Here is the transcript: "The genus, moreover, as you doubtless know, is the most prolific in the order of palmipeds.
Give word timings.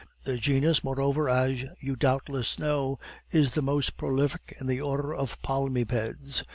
"The 0.23 0.39
genus, 0.39 0.83
moreover, 0.83 1.29
as 1.29 1.63
you 1.79 1.95
doubtless 1.95 2.57
know, 2.57 2.97
is 3.31 3.53
the 3.53 3.61
most 3.61 3.97
prolific 3.97 4.57
in 4.59 4.65
the 4.65 4.81
order 4.81 5.13
of 5.13 5.39
palmipeds. 5.43 6.43